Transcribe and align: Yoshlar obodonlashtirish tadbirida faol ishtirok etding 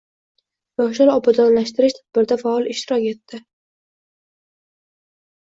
Yoshlar 0.81 1.11
obodonlashtirish 1.15 1.95
tadbirida 1.99 2.37
faol 2.45 2.71
ishtirok 2.73 3.07
etding 3.11 3.45